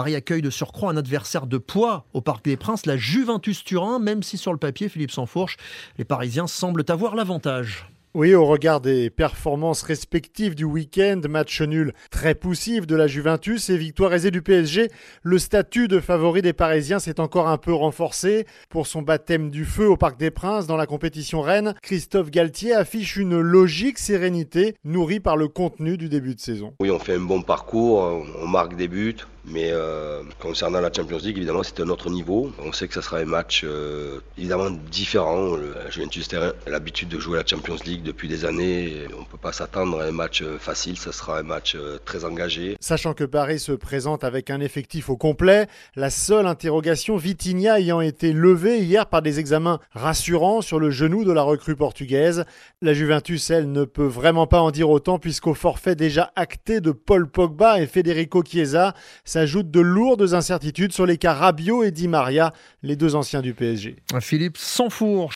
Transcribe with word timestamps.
Paris 0.00 0.16
accueille 0.16 0.40
de 0.40 0.48
surcroît 0.48 0.90
un 0.90 0.96
adversaire 0.96 1.46
de 1.46 1.58
poids 1.58 2.06
au 2.14 2.22
Parc 2.22 2.42
des 2.42 2.56
Princes, 2.56 2.86
la 2.86 2.96
Juventus 2.96 3.62
Turin, 3.62 3.98
même 3.98 4.22
si 4.22 4.38
sur 4.38 4.50
le 4.50 4.58
papier, 4.58 4.88
Philippe 4.88 5.10
Sansfourche, 5.10 5.58
les 5.98 6.06
Parisiens 6.06 6.46
semblent 6.46 6.86
avoir 6.88 7.14
l'avantage. 7.14 7.86
Oui, 8.12 8.34
au 8.34 8.44
regard 8.44 8.80
des 8.80 9.08
performances 9.08 9.82
respectives 9.82 10.56
du 10.56 10.64
week-end, 10.64 11.20
match 11.28 11.62
nul 11.62 11.92
très 12.10 12.34
poussif 12.34 12.84
de 12.84 12.96
la 12.96 13.06
Juventus 13.06 13.70
et 13.70 13.76
victoire 13.76 14.12
aisée 14.12 14.32
du 14.32 14.42
PSG, 14.42 14.88
le 15.22 15.38
statut 15.38 15.86
de 15.86 16.00
favori 16.00 16.42
des 16.42 16.52
Parisiens 16.52 16.98
s'est 16.98 17.20
encore 17.20 17.48
un 17.48 17.56
peu 17.56 17.72
renforcé. 17.72 18.46
Pour 18.68 18.88
son 18.88 19.02
baptême 19.02 19.48
du 19.50 19.64
feu 19.64 19.88
au 19.88 19.96
Parc 19.96 20.18
des 20.18 20.32
Princes 20.32 20.66
dans 20.66 20.76
la 20.76 20.86
compétition 20.86 21.40
Rennes, 21.40 21.74
Christophe 21.82 22.32
Galtier 22.32 22.72
affiche 22.74 23.16
une 23.16 23.38
logique 23.38 23.98
sérénité 23.98 24.74
nourrie 24.82 25.20
par 25.20 25.36
le 25.36 25.46
contenu 25.46 25.96
du 25.96 26.08
début 26.08 26.34
de 26.34 26.40
saison. 26.40 26.74
Oui, 26.80 26.90
on 26.90 26.98
fait 26.98 27.14
un 27.14 27.20
bon 27.20 27.42
parcours, 27.42 28.24
on 28.42 28.48
marque 28.48 28.74
des 28.74 28.88
buts, 28.88 29.18
mais 29.44 29.70
euh, 29.72 30.22
concernant 30.38 30.80
la 30.80 30.92
Champions 30.92 31.18
League, 31.18 31.36
évidemment, 31.38 31.62
c'est 31.62 31.80
un 31.80 31.88
autre 31.88 32.10
niveau. 32.10 32.52
On 32.58 32.72
sait 32.72 32.88
que 32.88 32.94
ça 32.94 33.02
sera 33.02 33.18
un 33.18 33.24
match 33.24 33.62
euh, 33.64 34.20
évidemment 34.36 34.70
différent. 34.70 35.56
La 35.56 35.90
Juventus 35.90 36.32
a 36.34 36.52
l'habitude 36.68 37.08
de 37.08 37.18
jouer 37.18 37.38
la 37.38 37.46
Champions 37.46 37.76
League 37.84 38.02
depuis 38.02 38.28
des 38.28 38.44
années. 38.44 39.06
On 39.16 39.20
ne 39.20 39.24
peut 39.24 39.38
pas 39.38 39.52
s'attendre 39.52 40.00
à 40.00 40.04
un 40.04 40.12
match 40.12 40.42
euh, 40.42 40.58
facile, 40.58 40.98
ça 40.98 41.12
sera 41.12 41.38
un 41.38 41.42
match 41.42 41.76
très 42.04 42.24
engagé. 42.24 42.76
Sachant 42.80 43.14
que 43.14 43.24
Paris 43.24 43.58
se 43.58 43.72
présente 43.72 44.24
avec 44.24 44.50
un 44.50 44.60
effectif 44.60 45.08
au 45.08 45.16
complet, 45.16 45.66
la 45.96 46.10
seule 46.10 46.46
interrogation 46.46 47.16
Vitinha 47.16 47.80
ayant 47.80 48.00
été 48.00 48.32
levée 48.32 48.78
hier 48.78 49.06
par 49.06 49.22
des 49.22 49.40
examens 49.40 49.80
rassurants 49.92 50.60
sur 50.60 50.78
le 50.78 50.90
genou 50.90 51.24
de 51.24 51.32
la 51.32 51.42
recrue 51.42 51.76
portugaise. 51.76 52.44
La 52.82 52.92
Juventus, 52.92 53.50
elle, 53.50 53.72
ne 53.72 53.84
peut 53.84 54.06
vraiment 54.06 54.46
pas 54.46 54.60
en 54.60 54.70
dire 54.70 54.90
autant 54.90 55.18
puisqu'au 55.18 55.54
forfait 55.54 55.94
déjà 55.94 56.32
acté 56.36 56.80
de 56.80 56.92
Paul 56.92 57.28
Pogba 57.28 57.80
et 57.80 57.86
Federico 57.86 58.42
Chiesa, 58.42 58.94
s'ajoutent 59.30 59.70
de 59.70 59.80
lourdes 59.80 60.34
incertitudes 60.34 60.92
sur 60.92 61.06
les 61.06 61.16
cas 61.16 61.34
Rabiot 61.34 61.84
et 61.84 61.92
Di 61.92 62.08
Maria, 62.08 62.52
les 62.82 62.96
deux 62.96 63.14
anciens 63.14 63.42
du 63.42 63.54
PSG. 63.54 63.96
Philippe 64.20 64.58
fourche. 64.58 65.28